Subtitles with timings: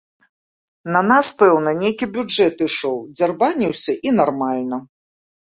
[0.95, 4.83] На нас, пэўна, нейкі бюджэт ішоў, дзярбаніўся і нармальна.